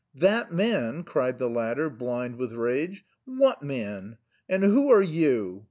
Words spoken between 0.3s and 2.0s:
man!" cried the latter,